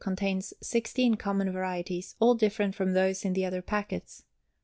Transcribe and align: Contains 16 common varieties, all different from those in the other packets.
Contains 0.03 0.51
16 0.63 1.13
common 1.13 1.51
varieties, 1.51 2.15
all 2.19 2.33
different 2.33 2.73
from 2.73 2.93
those 2.93 3.23
in 3.23 3.33
the 3.33 3.45
other 3.45 3.61
packets. 3.61 4.23